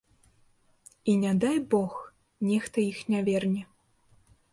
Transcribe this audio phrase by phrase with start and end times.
[0.91, 1.91] І, не дай бог,
[2.53, 3.63] нехта іх не верне.